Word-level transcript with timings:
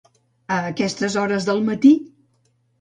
A 0.55 0.57
aquestes 0.69 1.19
hores 1.25 1.47
del 1.53 1.63
matí? 1.71 1.95